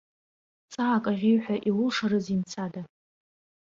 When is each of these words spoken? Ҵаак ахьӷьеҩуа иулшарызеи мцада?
Ҵаак 0.71 1.05
ахьӷьеҩуа 1.11 1.55
иулшарызеи 1.69 2.37
мцада? 2.41 2.81